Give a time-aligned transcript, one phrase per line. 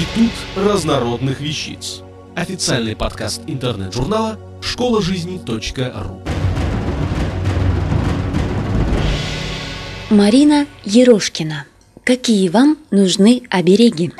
[0.00, 2.00] Институт разнородных вещиц.
[2.34, 6.22] Официальный подкаст интернет-журнала школа жизни.ру.
[10.08, 11.66] Марина Ерошкина.
[12.02, 14.10] Какие вам нужны обереги?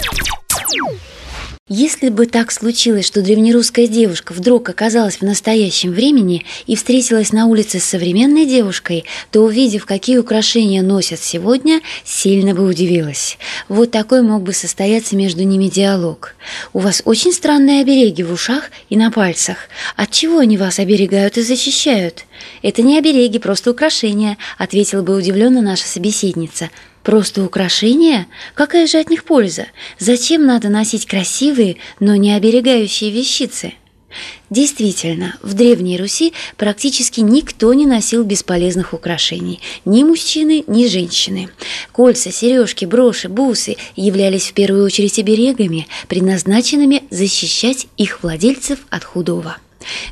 [1.73, 7.47] Если бы так случилось, что древнерусская девушка вдруг оказалась в настоящем времени и встретилась на
[7.47, 13.39] улице с современной девушкой, то, увидев, какие украшения носят сегодня, сильно бы удивилась.
[13.69, 16.35] Вот такой мог бы состояться между ними диалог.
[16.73, 19.69] «У вас очень странные обереги в ушах и на пальцах.
[19.95, 22.25] От чего они вас оберегают и защищают?»
[22.63, 26.69] «Это не обереги, просто украшения»,— ответила бы удивленно наша собеседница–
[27.03, 28.27] Просто украшения?
[28.55, 29.67] Какая же от них польза?
[29.99, 33.75] Зачем надо носить красивые, но не оберегающие вещицы?
[34.51, 41.49] Действительно, в Древней Руси практически никто не носил бесполезных украшений, ни мужчины, ни женщины.
[41.93, 49.57] Кольца, сережки, броши, бусы являлись в первую очередь оберегами, предназначенными защищать их владельцев от худого.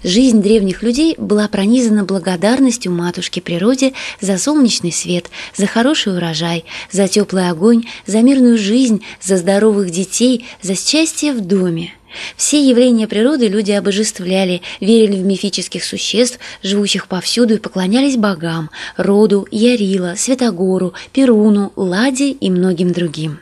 [0.02, 7.08] Жизнь древних людей была пронизана благодарностью матушке природе за солнечный свет, за хороший урожай, за
[7.08, 11.92] теплый огонь, за мирную жизнь, за здоровых детей, за счастье в доме.
[12.36, 19.46] Все явления природы люди обожествляли, верили в мифических существ, живущих повсюду, и поклонялись богам– Роду,
[19.50, 23.40] Ярила, Святогору, Перуну, Ладе и многим другим.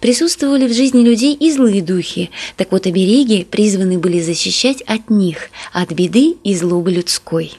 [0.00, 5.50] Присутствовали в жизни людей и злые духи, так вот обереги призваны были защищать от них,
[5.72, 7.52] от беды и злобы людской.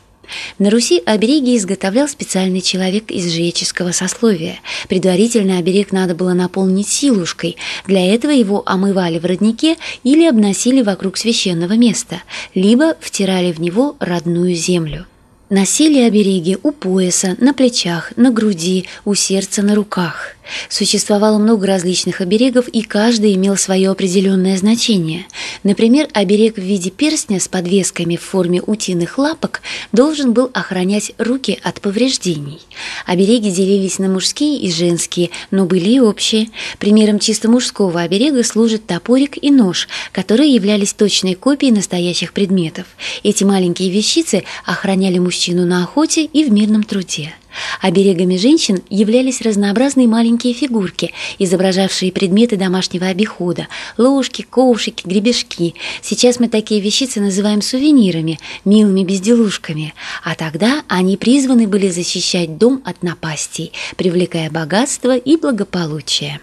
[0.59, 4.59] На Руси обереги изготовлял специальный человек из жреческого сословия.
[4.89, 7.57] Предварительно оберег надо было наполнить силушкой.
[7.85, 13.95] Для этого его омывали в роднике или обносили вокруг священного места, либо втирали в него
[13.99, 15.05] родную землю.
[15.49, 20.35] Носили обереги у пояса, на плечах, на груди, у сердца, на руках.
[20.69, 25.25] Существовало много различных оберегов, и каждый имел свое определенное значение.
[25.63, 31.59] Например, оберег в виде перстня с подвесками в форме утиных лапок должен был охранять руки
[31.63, 32.59] от повреждений.
[33.05, 36.49] Обереги делились на мужские и женские, но были и общие.
[36.79, 42.85] Примером чисто мужского оберега служит топорик и нож, которые являлись точной копией настоящих предметов.
[43.23, 47.33] Эти маленькие вещицы охраняли мужчину на охоте и в мирном труде.
[47.81, 55.75] Оберегами женщин являлись разнообразные маленькие фигурки, изображавшие предметы домашнего обихода– ложки, ковшики, гребешки.
[56.01, 62.81] Сейчас мы такие вещицы называем сувенирами, милыми безделушками, а тогда они призваны были защищать дом
[62.85, 66.39] от напастей, привлекая богатство и благополучие.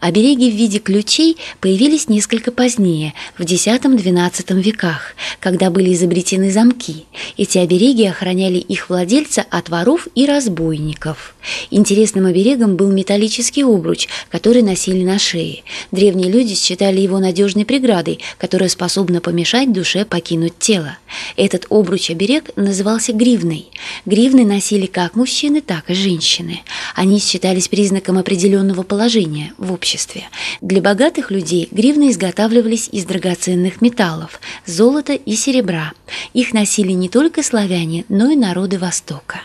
[0.00, 7.06] Обереги в виде ключей появились несколько позднее, в X-XII веках, когда были изобретены замки.
[7.36, 11.34] Эти обереги охраняли их владельца от воров и разбойников.
[11.70, 15.62] Интересным оберегом был металлический обруч, который носили на шее.
[15.90, 20.98] Древние люди считали его надежной преградой, которая способна помешать душе покинуть тело.
[21.36, 23.66] Этот обруч-оберег назывался гривной.
[24.06, 26.60] Гривны носили как мужчины, так и женщины.
[26.94, 30.24] Они считались признаком определенного положения в обществе.
[30.60, 35.92] Для богатых людей гривны изготавливались из драгоценных металлов– золота и серебра.
[36.32, 39.40] Их носили не только славяне, но и народы Востока.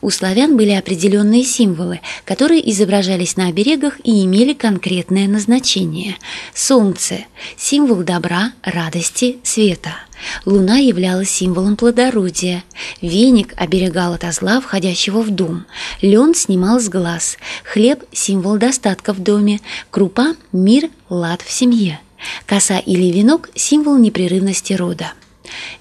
[0.00, 6.16] У славян были определенные символы, которые изображались на оберегах и имели конкретное назначение.
[6.54, 7.24] Солнце–
[7.56, 9.96] символ добра, радости, света.
[10.44, 12.64] Луна являлась символом плодородия.
[13.00, 15.66] Веник оберегал от зла, входящего в дом.
[16.00, 17.36] Лен снимал с глаз.
[17.64, 19.60] Хлеб– символ достатка в доме.
[19.90, 22.00] Крупа– мир, лад в семье.
[22.46, 25.12] Коса или венок– символ непрерывности рода.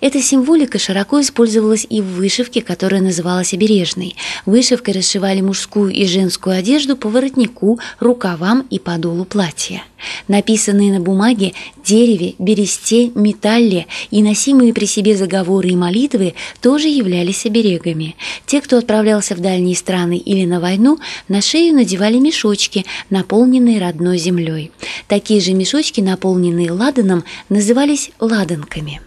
[0.01, 4.16] Эта символика широко использовалась и в вышивке, которая называлась обережной.
[4.46, 9.84] Вышивкой расшивали мужскую и женскую одежду по воротнику, рукавам и подолу платья.
[10.28, 11.53] Написанные на бумаге,
[11.85, 18.18] дереве, бересте, металле и носимые при себе заговоры и молитвы тоже являлись оберегами.
[18.45, 21.00] Те, кто отправлялся в дальние страны или на войну,
[21.30, 24.71] на шею надевали мешочки, наполненные родной землей.
[25.07, 29.00] Такие же мешочки, наполненные ладаном, назывались ладанками.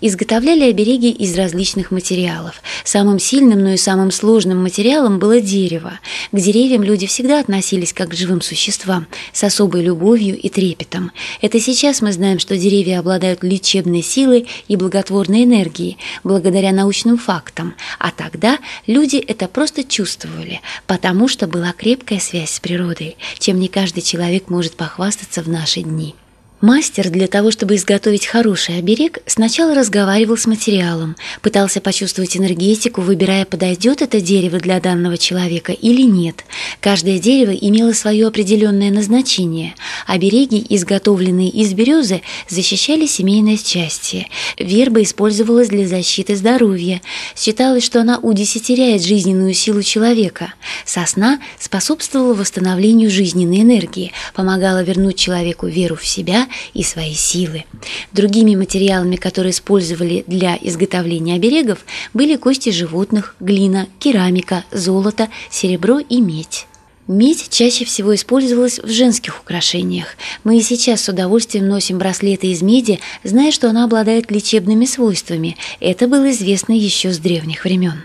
[0.00, 2.62] Изготовляли обереги из различных материалов.
[2.84, 5.98] Самым сильным, но и самым сложным материалом было дерево.
[6.32, 11.12] К деревьям люди всегда относились как к живым существам, с особой любовью и трепетом.
[11.40, 17.74] Это сейчас мы знаем, что деревья обладают лечебной силой и благотворной энергией, благодаря научным фактам.
[17.98, 23.68] А тогда люди это просто чувствовали, потому что была крепкая связь с природой, чем не
[23.68, 26.14] каждый человек может похвастаться в наши дни.
[26.60, 33.46] Мастер для того, чтобы изготовить хороший оберег, сначала разговаривал с материалом, пытался почувствовать энергетику, выбирая,
[33.46, 36.44] подойдет это дерево для данного человека или нет.
[36.80, 39.74] Каждое дерево имело свое определенное назначение.
[40.06, 44.28] Обереги, изготовленные из березы, защищали семейное счастье.
[44.58, 47.00] Верба использовалась для защиты здоровья.
[47.36, 50.52] Считалось, что она удесятеряет жизненную силу человека.
[50.84, 57.64] Сосна способствовала восстановлению жизненной энергии, помогала вернуть человеку веру в себя и свои силы.
[58.12, 66.20] Другими материалами, которые использовали для изготовления оберегов, были кости животных, глина, керамика, золото, серебро и
[66.20, 66.66] медь.
[67.10, 70.16] Медь чаще всего использовалась в женских украшениях.
[70.44, 75.56] Мы и сейчас с удовольствием носим браслеты из меди, зная, что она обладает лечебными свойствами.
[75.80, 78.04] Это было известно еще с древних времен.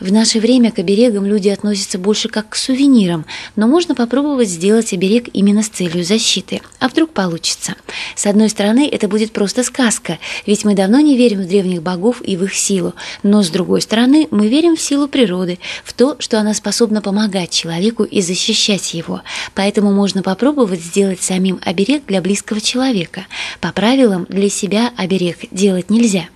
[0.00, 3.26] В наше время к оберегам люди относятся больше как к сувенирам,
[3.56, 6.60] но можно попробовать сделать оберег именно с целью защиты.
[6.78, 7.74] А вдруг получится?
[8.14, 12.22] С одной стороны, это будет просто сказка, ведь мы давно не верим в древних богов
[12.22, 16.16] и в их силу, но с другой стороны, мы верим в силу природы, в то,
[16.18, 19.22] что она способна помогать человеку и защищать его.
[19.54, 23.26] Поэтому можно попробовать сделать самим оберег для близкого человека.
[23.60, 26.28] По правилам, для себя оберег делать нельзя.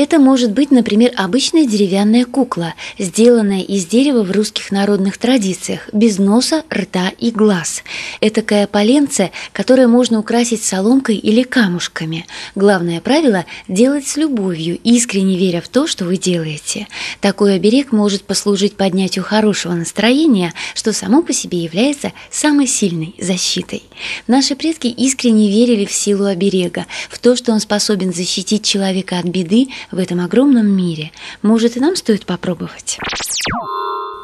[0.00, 6.16] Это может быть, например, обычная деревянная кукла, сделанная из дерева в русских народных традициях, без
[6.16, 7.82] носа, рта и глаз.
[8.22, 12.24] Этакое поленце, которое можно украсить соломкой или камушками.
[12.54, 16.88] Главное правило– делать с любовью, искренне веря в то, что вы делаете.
[17.20, 23.82] Такой оберег может послужить поднятию хорошего настроения, что само по себе является самой сильной защитой.
[24.26, 29.26] Наши предки искренне верили в силу оберега, в то, что он способен защитить человека от
[29.26, 31.12] беды, в этом огромном мире.
[31.42, 32.98] Может, и нам стоит попробовать?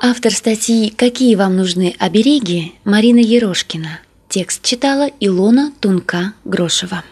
[0.03, 4.01] Автор статьи «Какие вам нужны обереги» Марина Ерошкина.
[4.29, 7.03] Текст читала Илона Тунка-Грошева.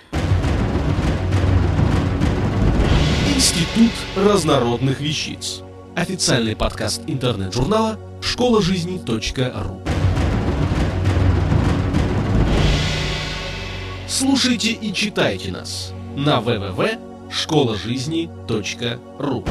[3.34, 5.60] Институт разнородных вещиц.
[5.96, 9.82] Официальный подкаст интернет-журнала школа жизни .ру.
[14.08, 19.44] Слушайте и читайте нас на www школа жизни.ру